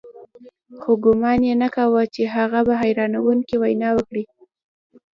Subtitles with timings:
[0.79, 4.23] خو ګومان يې نه کاوه چې هغه به حيرانوونکې وينا وکړي.